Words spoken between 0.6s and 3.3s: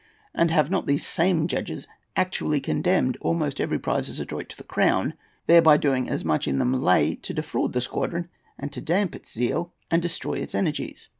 not these same judges actually condemned